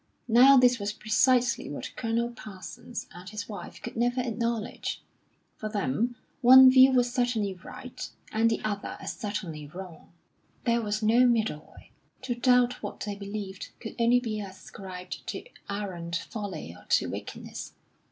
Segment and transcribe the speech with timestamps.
[0.27, 5.03] Now this was precisely what Colonel Parsons and his wife could never acknowledge;
[5.57, 10.11] for them one view was certainly right, and the other as certainly wrong.
[10.63, 11.91] There was no middle way.
[12.23, 17.73] To doubt what they believed could only be ascribed to arrant folly or to wickedness.